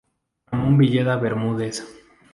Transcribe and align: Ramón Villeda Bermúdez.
Ramón 0.51 0.79
Villeda 0.79 1.15
Bermúdez. 1.19 1.85